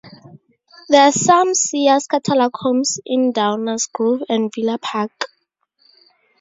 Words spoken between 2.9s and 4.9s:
in Downers Grove and Villa